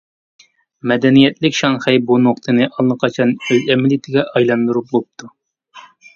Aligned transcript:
مەدەنىيەتلىك 0.91 1.57
شاڭخەي 1.57 1.99
بۇ 2.07 2.17
نۇقتىنى 2.21 2.69
ئاللىقاچان 2.71 3.35
ئۆز 3.49 3.71
ئەمەلىيىتىگە 3.75 4.27
ئايلاندۇرۇپ 4.35 4.91
بوپتۇ. 4.97 5.33